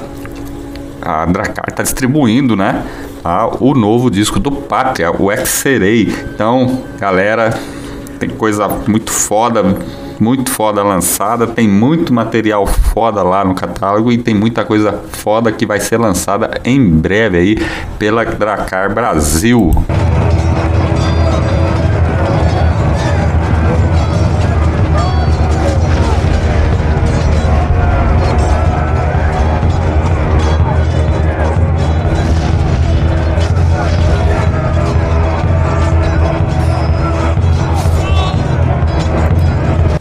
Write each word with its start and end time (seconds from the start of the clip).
a 1.02 1.26
Dracar 1.26 1.66
está 1.70 1.82
distribuindo, 1.82 2.56
né? 2.56 2.84
o 3.60 3.74
novo 3.74 4.10
disco 4.10 4.40
do 4.40 4.52
Pátria, 4.52 5.12
o 5.12 5.32
Exerei. 5.32 6.14
Então, 6.34 6.84
galera, 6.98 7.58
tem 8.18 8.30
coisa 8.30 8.68
muito 8.88 9.12
foda, 9.12 9.64
muito 10.20 10.50
foda 10.50 10.82
lançada, 10.84 11.48
tem 11.48 11.68
muito 11.68 12.14
material 12.14 12.66
foda 12.66 13.22
lá 13.22 13.44
no 13.44 13.54
catálogo 13.54 14.12
e 14.12 14.18
tem 14.18 14.34
muita 14.34 14.64
coisa 14.64 15.00
foda 15.12 15.52
que 15.52 15.66
vai 15.66 15.80
ser 15.80 15.98
lançada 15.98 16.60
em 16.64 16.84
breve 16.90 17.38
aí 17.38 17.58
pela 17.98 18.26
Dracar 18.26 18.94
Brasil. 18.94 19.72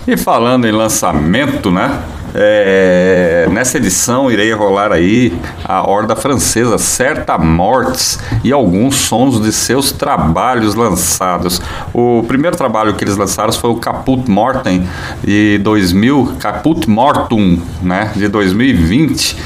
E 0.09 0.17
falando 0.17 0.67
em 0.67 0.73
lançamento, 0.73 1.71
né? 1.71 2.01
É, 2.35 3.47
nessa 3.53 3.77
edição 3.77 4.31
irei 4.31 4.51
rolar 4.55 4.91
aí 4.91 5.39
a 5.63 5.87
horda 5.87 6.17
francesa 6.17 6.79
Certa 6.79 7.37
Mortes 7.37 8.19
e 8.43 8.51
alguns 8.51 8.97
sons 8.97 9.39
de 9.39 9.53
seus 9.53 9.93
trabalhos 9.93 10.75
lançados. 10.75 11.61
O 11.93 12.25
primeiro 12.27 12.57
trabalho 12.57 12.95
que 12.95 13.05
eles 13.05 13.19
lançaram 13.19 13.53
foi 13.53 13.69
o 13.69 13.77
Caput 13.77 14.31
Mortem 14.31 14.89
de 15.23 15.59
2000, 15.59 16.37
Caput 16.41 16.89
Mortum, 16.89 17.61
né, 17.83 18.11
de 18.17 18.29
2020 18.29 19.37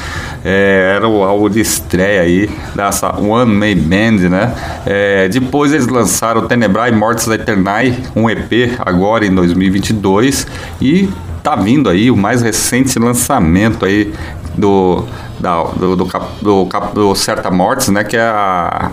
é, 0.45 0.95
era 0.97 1.09
o 1.09 1.23
álbum 1.23 1.49
de 1.49 1.61
estreia 1.61 2.23
aí 2.23 2.51
dessa 2.75 3.15
One 3.19 3.53
Man 3.53 3.77
Band, 3.77 4.29
né? 4.29 4.55
É, 4.85 5.29
depois 5.29 5.73
eles 5.73 5.87
lançaram 5.87 6.47
Tenebrae 6.47 6.93
Mortis 6.93 7.27
Eternae, 7.29 7.97
um 8.17 8.29
EP 8.29 8.79
agora 8.79 9.25
em 9.25 9.35
2022 9.35 10.47
e 10.81 11.09
tá 11.43 11.57
vindo 11.57 11.89
aí 11.89 12.11
o 12.11 12.17
mais 12.17 12.43
recente 12.43 12.99
lançamento 12.99 13.85
aí 13.85 14.13
do 14.57 15.05
da, 15.39 15.63
do, 15.65 15.97
do, 15.97 16.09
do, 16.41 16.69
do 16.95 17.15
Certa 17.15 17.51
Mortes, 17.51 17.89
né? 17.89 18.05
Que 18.05 18.17
é 18.17 18.23
a, 18.23 18.91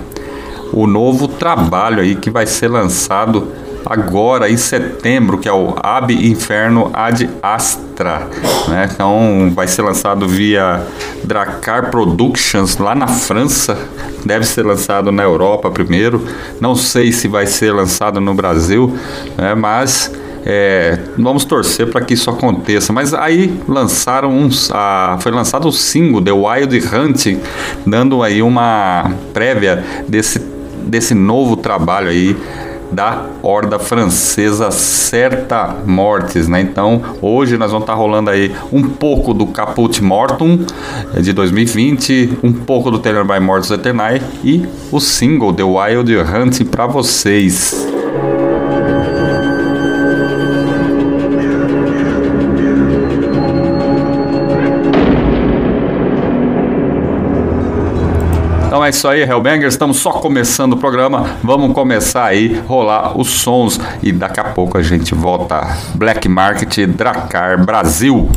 o 0.72 0.88
novo 0.88 1.28
trabalho 1.28 2.02
aí 2.02 2.16
que 2.16 2.30
vai 2.30 2.46
ser 2.46 2.68
lançado 2.68 3.48
agora 3.86 4.50
em 4.50 4.58
setembro, 4.58 5.38
que 5.38 5.48
é 5.48 5.54
o 5.54 5.76
Ab 5.82 6.14
Inferno 6.14 6.90
Ad 6.94 7.30
Astra. 7.42 8.28
Né? 8.68 8.90
Então 8.92 9.52
vai 9.54 9.68
ser 9.68 9.82
lançado 9.82 10.28
via 10.28 10.82
Dracar 11.24 11.90
Productions 11.90 12.78
lá 12.78 12.96
na 12.96 13.08
França. 13.08 13.78
Deve 14.26 14.46
ser 14.46 14.66
lançado 14.66 15.12
na 15.12 15.24
Europa 15.24 15.70
primeiro. 15.72 16.24
Não 16.60 16.76
sei 16.76 17.12
se 17.12 17.28
vai 17.28 17.46
ser 17.46 17.72
lançado 17.72 18.20
no 18.20 18.34
Brasil, 18.34 18.98
né? 19.38 19.56
mas 19.56 20.12
é, 20.46 20.98
vamos 21.18 21.46
torcer 21.46 21.90
para 21.92 22.02
que 22.02 22.14
isso 22.14 22.30
aconteça. 22.30 22.94
Mas 22.94 23.14
aí 23.14 23.54
lançaram 23.68 24.32
uns, 24.32 24.72
a, 24.72 25.18
foi 25.22 25.32
lançado 25.32 25.68
o 25.68 25.72
single 25.72 26.22
The 26.22 26.32
Wild 26.32 26.82
Hunting, 26.96 27.40
dando 27.86 28.24
aí 28.24 28.42
uma 28.42 29.12
prévia 29.34 29.84
desse, 30.08 30.40
desse 30.86 31.14
novo 31.14 31.56
trabalho 31.56 32.10
aí 32.10 32.36
da 32.92 33.26
horda 33.42 33.78
francesa 33.80 34.72
Certa 34.72 35.76
Mortes, 35.86 36.48
né? 36.48 36.62
Então, 36.62 37.02
hoje 37.22 37.58
nós 37.58 37.72
vamos 37.72 37.84
estar 37.84 37.94
tá 37.94 38.00
rolando 38.00 38.30
aí 38.30 38.56
um 38.72 38.84
pouco 38.84 39.34
do 39.34 39.48
Caput 39.48 40.02
Mortum 40.04 40.66
eh, 41.16 41.22
de 41.22 41.34
2020, 41.34 42.40
um 42.44 42.54
pouco 42.54 42.90
do 42.92 43.00
Taylor 43.00 43.26
by 43.26 43.40
Mortis 43.40 43.72
Eternae 43.72 44.22
e 44.44 44.66
o 44.92 45.00
single 45.00 45.54
The 45.54 45.64
Wild 45.64 46.16
Hunt 46.18 46.64
para 46.66 46.88
vocês. 46.88 47.99
Então 58.70 58.86
é 58.86 58.90
isso 58.92 59.08
aí, 59.08 59.24
Hellbangers. 59.24 59.74
Estamos 59.74 59.98
só 59.98 60.12
começando 60.12 60.74
o 60.74 60.78
programa. 60.78 61.38
Vamos 61.44 61.74
começar 61.74 62.26
aí, 62.26 62.60
rolar 62.68 63.20
os 63.20 63.28
sons 63.28 63.82
e 64.04 64.12
daqui 64.12 64.40
a 64.40 64.44
pouco 64.44 64.78
a 64.78 64.84
gente 64.84 65.16
volta. 65.16 65.76
Black 65.96 66.30
Market 66.30 66.86
Dracar 66.86 67.66
Brasil. 67.66 68.30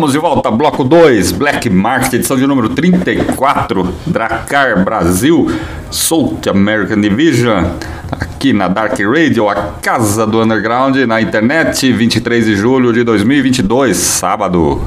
Estamos 0.00 0.12
de 0.14 0.18
volta, 0.18 0.50
bloco 0.50 0.82
2, 0.82 1.32
Black 1.32 1.68
Market, 1.68 2.14
edição 2.14 2.34
de 2.34 2.46
número 2.46 2.70
34, 2.70 3.94
Dracar 4.06 4.82
Brasil, 4.82 5.46
South 5.90 6.40
American 6.48 7.02
Division, 7.02 7.66
aqui 8.10 8.54
na 8.54 8.66
Dark 8.66 8.98
Radio, 8.98 9.46
a 9.50 9.74
casa 9.82 10.26
do 10.26 10.42
underground 10.42 10.96
na 11.06 11.20
internet, 11.20 11.92
23 11.92 12.46
de 12.46 12.56
julho 12.56 12.94
de 12.94 13.04
2022, 13.04 13.94
sábado. 13.94 14.82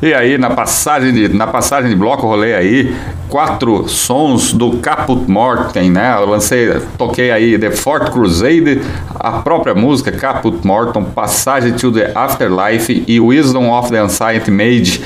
E 0.00 0.14
aí, 0.14 0.38
na 0.38 0.48
passagem 0.48 1.12
de, 1.12 1.28
na 1.28 1.46
passagem 1.46 1.90
de 1.90 1.96
bloco, 1.96 2.26
rolei 2.26 2.54
aí 2.54 2.96
quatro 3.28 3.88
sons 3.88 4.52
do 4.52 4.78
Caput 4.78 5.30
Mortem, 5.30 5.90
né? 5.90 6.14
Eu 6.16 6.26
lancei, 6.26 6.80
toquei 6.96 7.30
aí 7.30 7.58
The 7.58 7.70
Fort 7.70 8.10
Crusade, 8.10 8.80
a 9.14 9.32
própria 9.32 9.74
música 9.74 10.10
Caput 10.12 10.66
Mortem, 10.66 11.04
Passagem 11.04 11.72
to 11.74 11.92
the 11.92 12.12
Afterlife 12.14 13.04
e 13.06 13.20
Wisdom 13.20 13.70
of 13.70 13.90
the 13.90 13.98
Ancient 13.98 14.48
Mage 14.48 15.02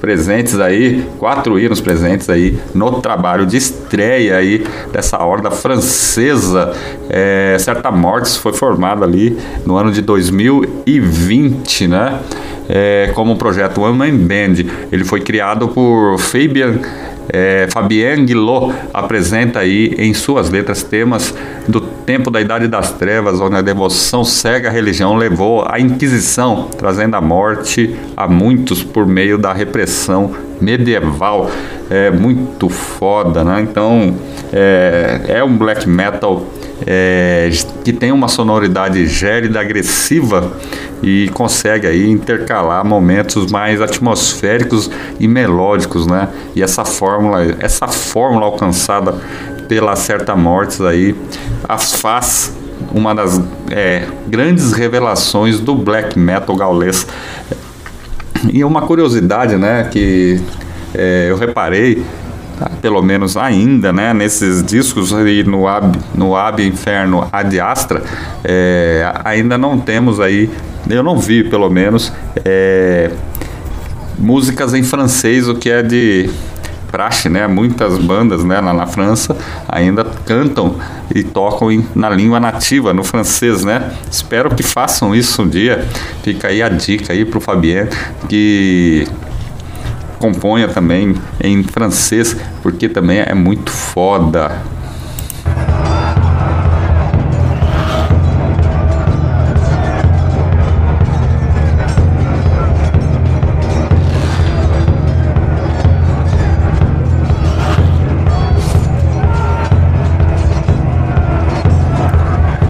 presentes 0.00 0.60
aí, 0.60 1.04
quatro 1.18 1.58
hinos 1.58 1.80
presentes 1.80 2.28
aí 2.30 2.58
no 2.74 3.00
trabalho 3.00 3.46
de 3.46 3.56
estreia 3.56 4.36
aí 4.36 4.64
dessa 4.92 5.18
horda 5.22 5.50
francesa. 5.50 6.72
É, 7.08 7.56
Certa 7.58 7.90
Mortes 7.90 8.36
foi 8.36 8.52
formada 8.52 9.04
ali 9.04 9.36
no 9.64 9.76
ano 9.76 9.90
de 9.90 10.00
2020, 10.02 11.88
né? 11.88 12.20
É, 12.68 13.10
como 13.14 13.32
um 13.32 13.36
projeto 13.36 13.80
One 13.80 13.96
Man 13.96 14.16
Band. 14.16 14.70
Ele 14.92 15.04
foi 15.04 15.20
criado 15.20 15.68
por 15.68 16.18
Fabian 16.18 16.78
é, 17.28 17.66
Fabien 17.70 18.24
Guillot 18.24 18.72
apresenta 18.92 19.60
aí 19.60 19.94
em 19.98 20.14
suas 20.14 20.50
letras 20.50 20.82
temas 20.82 21.34
do 21.66 21.80
tempo 21.80 22.30
da 22.30 22.40
Idade 22.40 22.68
das 22.68 22.92
Trevas, 22.92 23.40
onde 23.40 23.56
a 23.56 23.62
devoção 23.62 24.24
cega 24.24 24.68
à 24.68 24.72
religião 24.72 25.16
levou 25.16 25.64
à 25.68 25.80
Inquisição, 25.80 26.68
trazendo 26.76 27.16
a 27.16 27.20
morte 27.20 27.96
a 28.16 28.28
muitos 28.28 28.82
por 28.82 29.06
meio 29.06 29.38
da 29.38 29.52
repressão 29.52 30.34
medieval. 30.60 31.50
É 31.90 32.10
muito 32.10 32.68
foda, 32.68 33.44
né? 33.44 33.60
Então 33.60 34.14
é, 34.52 35.20
é 35.28 35.44
um 35.44 35.56
black 35.56 35.88
metal 35.88 36.44
é, 36.84 37.50
que 37.84 37.92
tem 37.92 38.12
uma 38.12 38.28
sonoridade 38.28 39.06
gélida, 39.06 39.60
agressiva 39.60 40.52
e 41.02 41.28
consegue 41.32 41.86
aí 41.86 42.10
intercalar 42.10 42.84
momentos 42.84 43.50
mais 43.50 43.80
atmosféricos 43.80 44.90
e 45.18 45.28
melódicos, 45.28 46.06
né? 46.06 46.28
E 46.54 46.62
essa 46.62 46.84
fórmula, 46.84 47.56
essa 47.60 47.86
fórmula 47.86 48.46
alcançada 48.46 49.14
pela 49.68 49.96
Certa 49.96 50.36
Mortes 50.36 50.80
aí, 50.80 51.14
as 51.68 51.94
faz 51.94 52.54
uma 52.92 53.14
das 53.14 53.40
é, 53.70 54.06
grandes 54.26 54.72
revelações 54.72 55.60
do 55.60 55.74
black 55.74 56.18
metal 56.18 56.54
gaulês. 56.56 57.06
E 58.52 58.62
uma 58.62 58.82
curiosidade, 58.82 59.56
né, 59.56 59.88
que 59.90 60.40
é, 60.94 61.26
eu 61.30 61.36
reparei 61.36 62.04
Tá, 62.58 62.70
pelo 62.80 63.02
menos 63.02 63.36
ainda, 63.36 63.92
né, 63.92 64.14
nesses 64.14 64.62
discos 64.62 65.12
aí 65.12 65.44
no 65.44 65.68
Ab, 65.68 65.98
no 66.14 66.34
Ab 66.34 66.66
Inferno 66.66 67.28
Ad 67.30 67.60
Astra, 67.60 68.02
é, 68.42 69.12
ainda 69.24 69.58
não 69.58 69.78
temos 69.78 70.20
aí, 70.20 70.48
eu 70.88 71.02
não 71.02 71.18
vi 71.18 71.44
pelo 71.44 71.68
menos, 71.68 72.10
é, 72.46 73.10
músicas 74.18 74.72
em 74.72 74.82
francês, 74.82 75.48
o 75.48 75.54
que 75.54 75.68
é 75.68 75.82
de 75.82 76.30
praxe, 76.90 77.28
né? 77.28 77.46
Muitas 77.46 77.98
bandas 77.98 78.42
né, 78.42 78.60
lá 78.60 78.72
na 78.72 78.86
França 78.86 79.36
ainda 79.68 80.04
cantam 80.24 80.76
e 81.14 81.22
tocam 81.22 81.70
em, 81.70 81.86
na 81.94 82.08
língua 82.08 82.40
nativa, 82.40 82.94
no 82.94 83.04
francês, 83.04 83.64
né? 83.64 83.92
Espero 84.10 84.54
que 84.54 84.62
façam 84.62 85.14
isso 85.14 85.42
um 85.42 85.48
dia. 85.48 85.86
Fica 86.22 86.48
aí 86.48 86.62
a 86.62 86.68
dica 86.68 87.12
aí 87.12 87.24
pro 87.24 87.40
Fabien 87.40 87.88
que 88.28 89.06
componha 90.18 90.68
também 90.68 91.14
em 91.42 91.62
francês, 91.62 92.36
porque 92.62 92.88
também 92.88 93.18
é 93.18 93.34
muito 93.34 93.70
foda. 93.70 94.62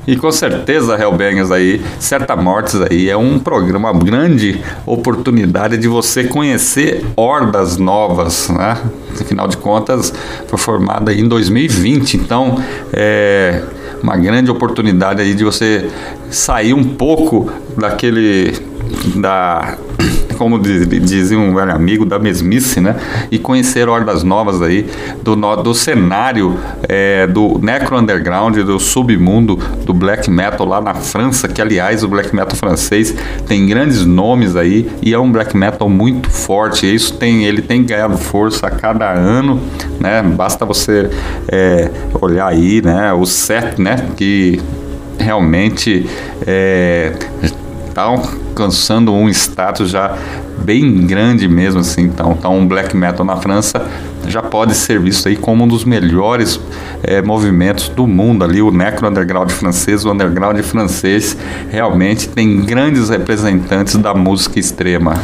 E 0.07 0.17
com 0.17 0.31
certeza, 0.31 0.95
Hellbangers 0.95 1.51
aí, 1.51 1.83
Certa 1.99 2.37
Mortes 2.37 2.81
aí, 2.81 3.11
é 3.11 3.17
um 3.17 3.41
programa, 3.41 3.91
uma 3.91 4.05
grande 4.05 4.61
oportunidade 4.87 5.77
de 5.77 5.89
você 5.89 6.25
conhecer 6.25 7.05
hordas 7.17 7.77
novas, 7.77 8.49
né? 8.49 8.79
Afinal 9.21 9.49
de 9.49 9.57
contas, 9.57 10.13
foi 10.47 10.59
formada 10.59 11.13
em 11.13 11.27
2020, 11.27 12.19
então 12.19 12.63
é 12.93 13.63
uma 14.01 14.17
grande 14.17 14.51
oportunidade 14.51 15.21
aí 15.21 15.35
de 15.35 15.43
você 15.43 15.91
sair 16.31 16.73
um 16.73 16.85
pouco 16.85 17.51
daquele 17.77 18.55
da 19.17 19.77
como 20.37 20.59
dizia 20.59 21.39
um 21.39 21.55
velho 21.55 21.73
amigo, 21.73 22.05
da 22.05 22.19
mesmice, 22.19 22.81
né? 22.81 22.97
E 23.31 23.39
conhecer 23.39 23.89
hordas 23.89 24.23
novas 24.23 24.63
aí 24.63 24.87
do, 25.23 25.35
do 25.57 25.75
cenário 25.75 26.59
é, 26.89 27.27
do 27.27 27.59
necro 27.63 27.99
underground, 27.99 28.57
do 28.59 28.79
submundo 28.79 29.57
do 29.85 29.93
black 29.93 30.31
metal 30.31 30.67
lá 30.67 30.81
na 30.81 30.95
França, 30.95 31.49
que 31.49 31.61
aliás 31.61 32.03
o 32.03 32.09
black 32.09 32.35
metal 32.35 32.57
francês 32.57 33.15
tem 33.47 33.67
grandes 33.67 34.05
nomes 34.05 34.57
aí 34.57 34.89
e 35.03 35.13
é 35.13 35.19
um 35.19 35.31
black 35.31 35.57
metal 35.57 35.89
muito 35.89 36.31
forte. 36.31 36.93
Isso 36.93 37.15
tem, 37.15 37.45
ele 37.45 37.63
tem 37.63 37.85
ganhado 37.85 38.17
força 38.17 38.67
a 38.67 38.71
cada 38.71 39.13
ano, 39.13 39.61
né? 40.01 40.23
Basta 40.23 40.65
você 40.65 41.11
é, 41.49 41.91
olhar 42.21 42.49
aí, 42.49 42.83
né? 42.83 43.13
O 43.13 43.25
set, 43.25 43.81
né? 43.81 43.97
Que 44.17 44.61
realmente 45.19 46.07
é, 46.47 47.13
tá 47.97 48.03
alcançando 48.03 49.11
um 49.11 49.27
status 49.27 49.89
já 49.89 50.19
bem 50.59 51.07
grande 51.07 51.49
mesmo 51.49 51.81
assim. 51.81 52.03
Então, 52.03 52.37
então 52.39 52.55
um 52.55 52.69
black 52.69 52.95
metal 52.95 53.25
na 53.25 53.37
França 53.37 53.87
já 54.29 54.43
pode 54.43 54.75
ser 54.75 55.01
visto 55.01 55.29
aí 55.29 55.37
como 55.37 55.65
um 55.65 55.69
dos 55.69 55.83
melhores 55.83 56.61
é, 57.03 57.23
movimentos 57.23 57.89
do 57.89 58.07
mundo 58.07 58.45
ali, 58.45 58.61
o 58.61 58.71
necro 58.71 59.09
underground 59.09 59.51
francês, 59.51 60.05
o 60.05 60.13
underground 60.13 60.59
francês 60.61 61.35
realmente 61.71 62.29
tem 62.29 62.61
grandes 62.61 63.09
representantes 63.09 63.97
da 63.97 64.13
música 64.13 64.59
extrema. 64.59 65.15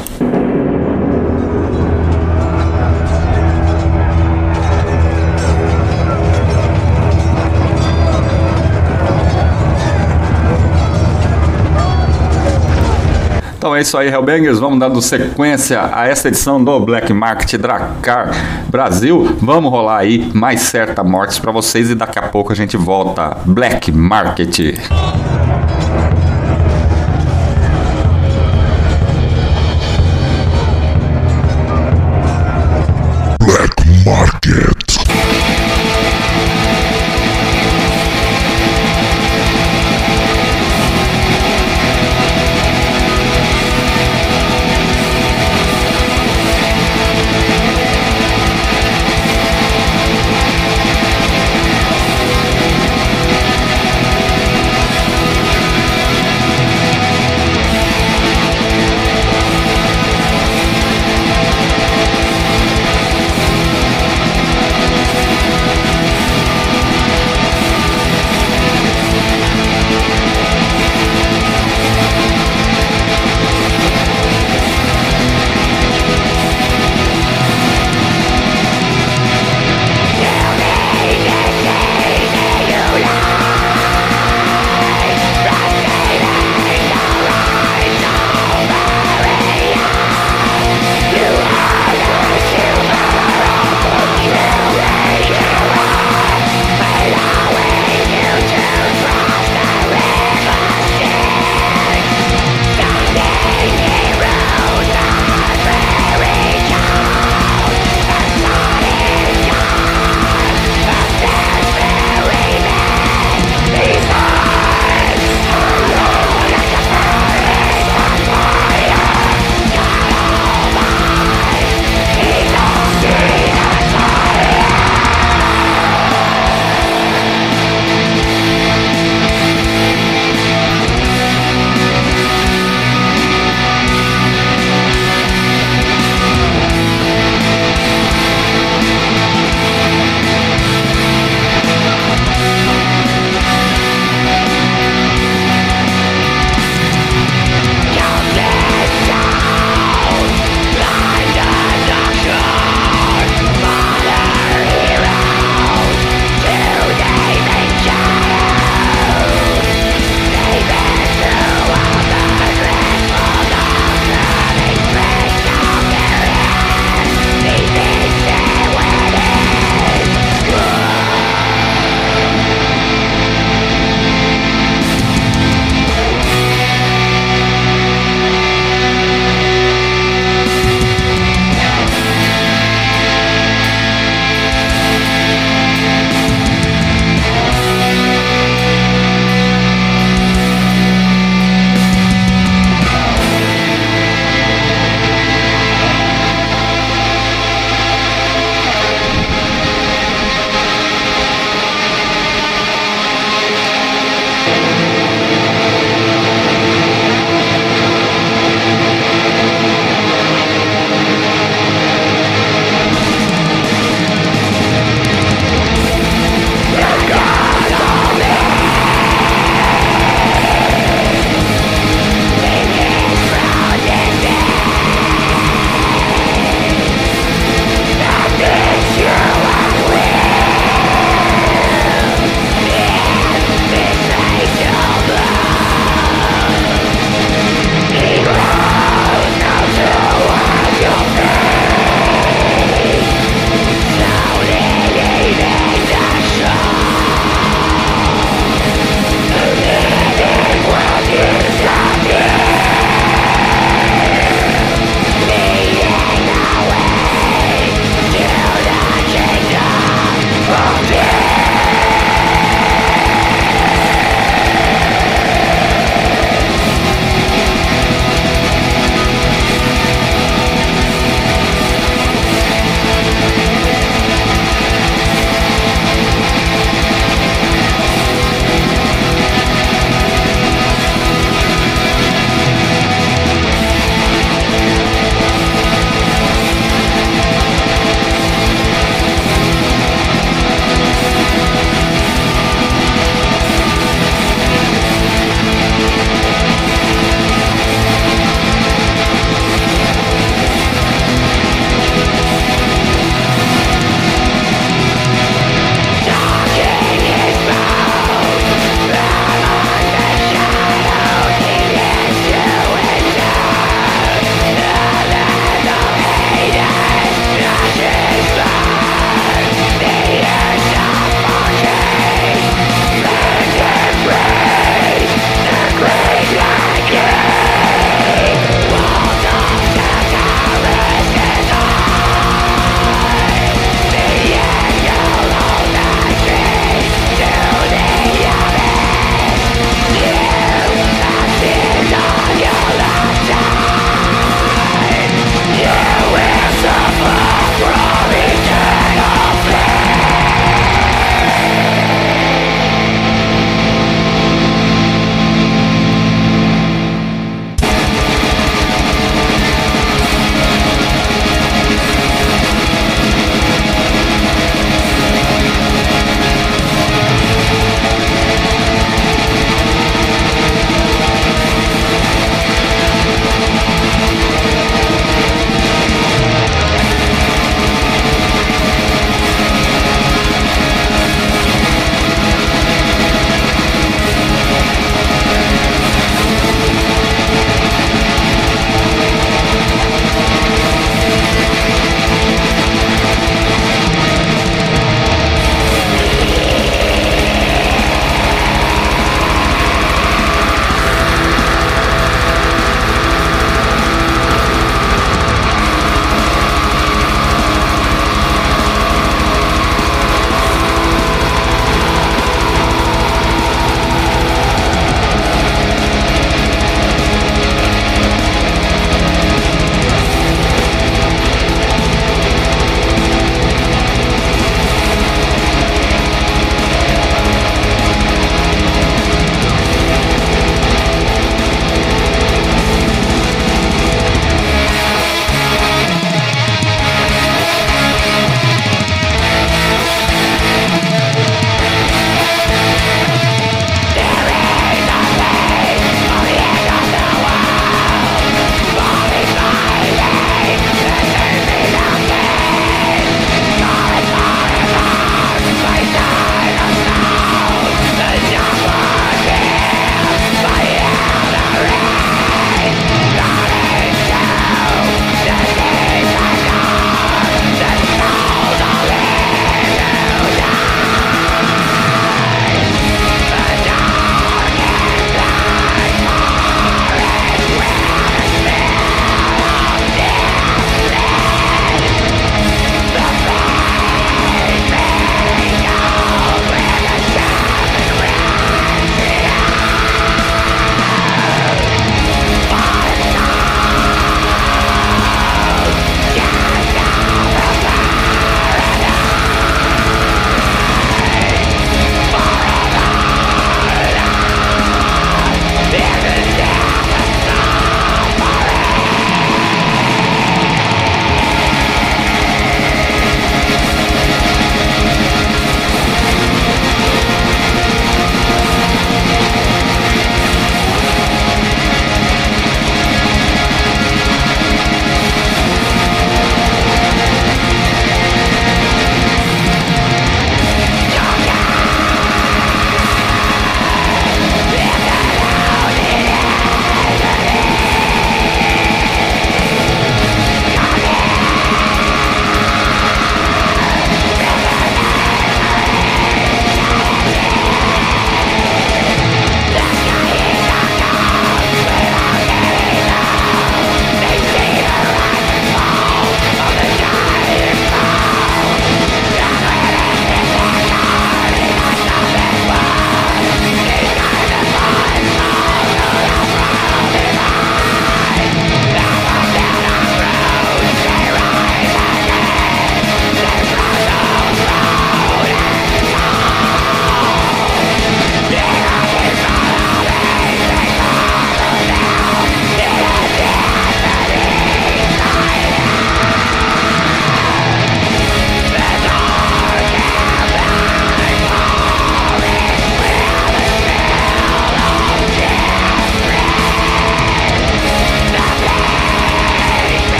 Então 13.72 13.78
é 13.78 13.80
isso 13.80 13.96
aí, 13.96 14.08
Hellbangers. 14.08 14.58
Vamos 14.58 14.78
dando 14.78 15.00
sequência 15.00 15.88
a 15.94 16.06
esta 16.06 16.28
edição 16.28 16.62
do 16.62 16.78
Black 16.80 17.10
Market 17.10 17.58
Dracar 17.58 18.30
Brasil. 18.68 19.34
Vamos 19.40 19.70
rolar 19.70 19.96
aí 19.96 20.30
mais 20.34 20.60
certa 20.60 21.02
mortes 21.02 21.38
para 21.38 21.50
vocês 21.50 21.88
e 21.88 21.94
daqui 21.94 22.18
a 22.18 22.28
pouco 22.28 22.52
a 22.52 22.54
gente 22.54 22.76
volta. 22.76 23.38
Black 23.46 23.90
Market. 23.90 24.76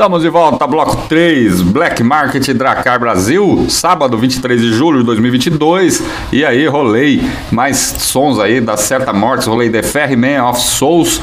Estamos 0.00 0.22
de 0.22 0.30
volta, 0.30 0.66
bloco 0.66 0.96
3, 1.10 1.60
Black 1.60 2.02
Market 2.02 2.54
Dracar 2.54 2.98
Brasil, 2.98 3.66
sábado 3.68 4.16
23 4.16 4.58
de 4.58 4.72
julho 4.72 5.00
de 5.00 5.04
2022. 5.04 6.02
E 6.32 6.42
aí, 6.42 6.66
rolei 6.66 7.22
mais 7.50 7.76
sons 7.76 8.38
aí 8.38 8.62
da 8.62 8.78
Certa 8.78 9.12
Mortes, 9.12 9.46
rolei 9.46 9.68
The 9.68 9.82
Ferryman 9.82 10.42
of 10.48 10.58
Souls. 10.58 11.20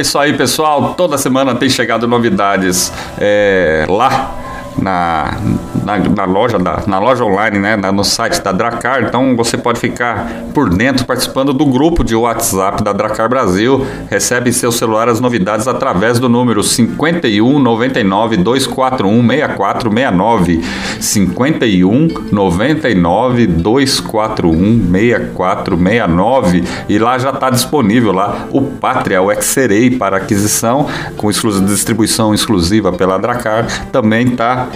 É 0.00 0.02
isso 0.02 0.18
aí, 0.18 0.32
pessoal. 0.32 0.94
Toda 0.94 1.18
semana 1.18 1.54
tem 1.54 1.68
chegado 1.68 2.08
novidades 2.08 2.90
é, 3.18 3.84
lá 3.86 4.34
na, 4.78 5.38
na, 5.84 5.98
na, 5.98 6.24
loja 6.24 6.58
da, 6.58 6.82
na 6.86 6.98
loja 6.98 7.24
online, 7.24 7.58
né, 7.58 7.76
no 7.76 8.04
site 8.04 8.40
da 8.42 8.52
Dracar. 8.52 9.04
Então 9.04 9.36
você 9.36 9.56
pode 9.56 9.80
ficar 9.80 10.30
por 10.54 10.68
dentro 10.70 11.04
participando 11.04 11.52
do 11.52 11.66
grupo 11.66 12.04
de 12.04 12.14
WhatsApp 12.14 12.82
da 12.82 12.92
Dracar 12.92 13.28
Brasil. 13.28 13.86
Recebe 14.08 14.50
em 14.50 14.52
seu 14.52 14.72
celular 14.72 15.08
as 15.08 15.20
novidades 15.20 15.66
através 15.66 16.18
do 16.18 16.28
número 16.28 16.62
51 16.62 17.58
99 17.58 18.36
241 18.38 19.26
6469 19.26 20.64
51 21.00 22.08
99 22.30 23.46
241 23.46 24.90
6469 24.90 26.64
e 26.88 26.98
lá 26.98 27.18
já 27.18 27.30
está 27.30 27.50
disponível 27.50 28.12
lá 28.12 28.46
o 28.50 28.62
Pátria, 28.62 29.22
o 29.22 29.30
Xerei 29.40 29.90
para 29.90 30.16
aquisição 30.18 30.86
com 31.16 31.30
distribuição 31.30 32.34
exclusiva 32.34 32.92
pela 32.92 33.18
Dracar. 33.18 33.66
Também 33.90 34.28
está 34.28 34.68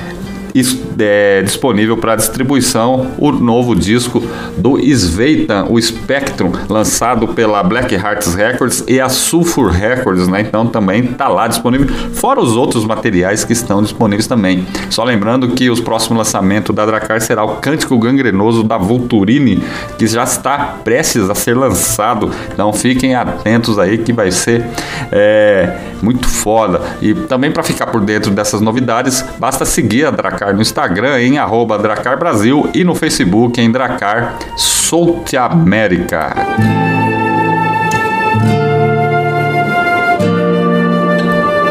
é, 0.99 1.43
disponível 1.43 1.97
para 1.97 2.15
distribuição 2.15 3.11
o 3.19 3.33
novo 3.33 3.75
disco 3.75 4.23
do 4.57 4.79
Sveitan, 4.79 5.67
o 5.69 5.81
Spectrum, 5.81 6.53
lançado 6.69 7.29
pela 7.29 7.63
Black 7.63 7.95
Hearts 7.95 8.35
Records 8.35 8.85
e 8.87 9.01
a 9.01 9.09
Sulfur 9.09 9.71
Records, 9.71 10.29
né? 10.29 10.43
Então 10.43 10.67
também 10.67 11.05
está 11.05 11.27
lá 11.27 11.49
disponível, 11.49 11.89
fora 12.13 12.41
os 12.41 12.57
outros 12.57 12.85
materiais 12.85 13.45
que 13.45 13.53
estão 13.53 13.83
disponíveis 13.83 14.27
também. 14.27 14.65
Só 14.91 15.03
lembrando 15.03 15.49
que 15.49 15.69
os 15.71 15.81
próximos 15.81 16.19
lançamentos 16.19 16.75
da 16.75 16.87
Dracar 16.87 17.21
será 17.21 17.45
o 17.45 17.57
Cântico 17.57 17.99
Gangrenoso 17.99 18.63
da 18.63 18.79
Vulturine, 18.79 19.63
que 19.99 20.07
já 20.07 20.23
está 20.23 20.79
prestes 20.85 21.29
a 21.29 21.35
ser 21.35 21.57
lançado. 21.57 22.31
Então 22.53 22.73
fiquem 22.73 23.15
atentos 23.15 23.79
aí 23.79 23.99
que 23.99 24.13
vai 24.13 24.31
ser 24.31 24.65
é, 25.11 25.79
muito 26.03 26.29
foda. 26.29 26.81
E 27.01 27.15
também 27.15 27.51
para 27.51 27.63
ficar 27.63 27.87
por 27.87 28.01
dentro 28.01 28.31
dessas 28.31 28.61
novidades, 28.61 29.25
basta 29.39 29.65
seguir 29.65 30.07
a 30.07 30.11
Dracar 30.11 30.44
Dracar 30.45 30.55
no 30.55 30.61
Instagram 30.61 31.21
em 31.21 31.39
arroba 31.39 31.79
Dracar 31.79 32.19
Brasil 32.19 32.69
e 32.75 32.85
no 32.85 32.95
Facebook 32.95 33.59
em 33.61 33.71
Dracar 33.71 34.37
Solte 34.57 35.37
América. 35.37 36.35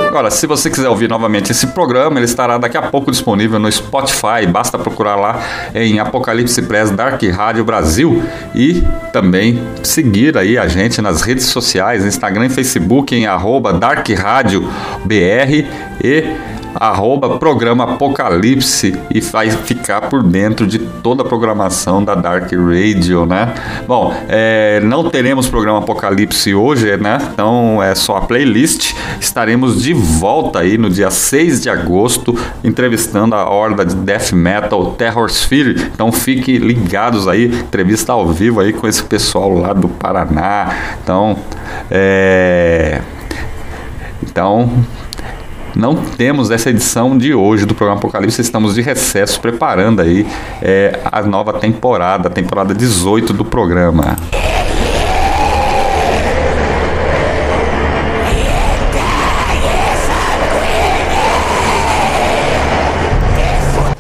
Agora, 0.08 0.30
se 0.30 0.46
você 0.46 0.70
quiser 0.70 0.88
ouvir 0.90 1.10
novamente 1.10 1.52
esse 1.52 1.68
programa, 1.68 2.20
ele 2.20 2.26
estará 2.26 2.58
daqui 2.58 2.78
a 2.78 2.84
pouco 2.84 3.10
disponível 3.10 3.60
no 3.60 3.72
Spotify. 3.72 4.46
Basta 4.48 4.78
procurar 4.78 5.16
lá 5.16 5.42
em 5.74 6.00
Apocalipse 6.00 6.62
Press 6.62 6.92
Dark 6.92 7.22
Rádio 7.24 7.66
Brasil 7.66 8.24
e 8.54 8.84
também 9.12 9.60
seguir 9.82 10.38
aí 10.38 10.58
a 10.58 10.68
gente 10.68 11.02
nas 11.02 11.22
redes 11.22 11.46
sociais, 11.46 12.06
Instagram 12.06 12.46
e 12.46 12.50
Facebook 12.50 13.16
em 13.16 13.26
arroba 13.26 13.74
Dark 13.74 14.08
Rádio 14.10 14.62
BR 15.04 15.66
e 16.04 16.53
arroba 16.76 17.38
programa 17.38 17.84
Apocalipse 17.84 18.98
e 19.14 19.22
vai 19.22 19.50
ficar 19.50 20.02
por 20.10 20.24
dentro 20.24 20.66
de 20.66 20.80
toda 20.80 21.24
a 21.24 21.26
programação 21.26 22.04
da 22.04 22.16
Dark 22.16 22.52
Radio, 22.52 23.26
né? 23.26 23.54
Bom, 23.88 24.14
é, 24.28 24.80
não 24.82 25.10
teremos 25.10 25.48
programa 25.48 25.80
Apocalipse 25.80 26.54
hoje, 26.54 26.98
né? 26.98 27.18
Então 27.34 27.82
é 27.82 27.94
só 27.96 28.18
a 28.18 28.22
playlist. 28.22 28.94
Estaremos 29.20 29.82
de 29.82 29.94
volta 29.94 30.60
aí 30.60 30.78
no 30.78 30.90
dia 30.90 31.10
6 31.10 31.62
de 31.62 31.70
agosto, 31.70 32.38
entrevistando 32.64 33.36
a 33.36 33.50
horda 33.50 33.86
de 33.86 33.96
death 33.96 34.32
metal 34.32 34.92
Terror 34.92 35.30
Sphere. 35.30 35.90
Então 35.94 36.12
fiquem 36.12 36.58
ligados 36.58 37.28
aí, 37.28 37.46
entrevista 37.46 38.14
ao 38.14 38.28
vivo 38.28 38.60
aí 38.60 38.74
com 38.74 38.88
esse 38.88 39.04
pessoal 39.04 39.54
lá 39.54 39.74
do 39.74 39.88
Paraná. 39.88 40.98
Então, 41.02 41.38
é... 41.90 43.02
Então, 44.22 44.84
não 45.76 45.96
temos 45.96 46.52
essa 46.52 46.70
edição 46.70 47.18
de 47.18 47.34
hoje 47.34 47.66
do 47.66 47.74
programa 47.74 48.00
Apocalipse, 48.00 48.42
estamos 48.42 48.76
de 48.76 48.82
recesso 48.82 49.40
preparando 49.40 50.02
aí 50.02 50.26
é, 50.62 51.00
a 51.12 51.22
nova 51.24 51.54
temporada, 51.54 52.28
a 52.28 52.32
temporada 52.32 52.74
18 52.74 53.34
do 53.34 53.44
programa. 53.44 54.16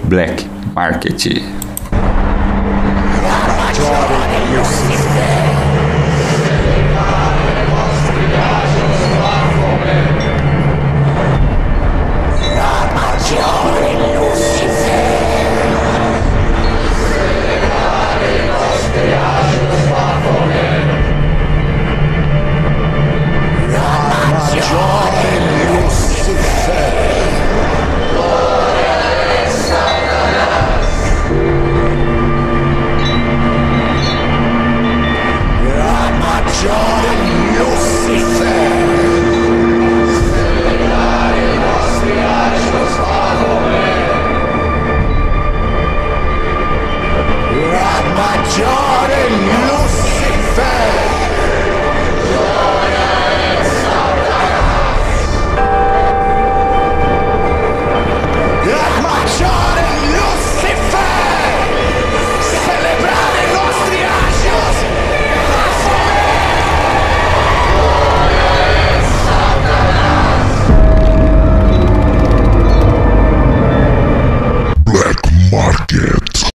Black 0.08 0.46
Market. 0.76 1.71